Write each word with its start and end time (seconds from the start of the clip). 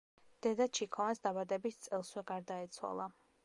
დედა 0.45 0.65
ჩიქოვანს 0.79 1.21
დაბადების 1.27 1.79
წელსვე 1.85 2.27
გარდაეცვალა. 2.33 3.11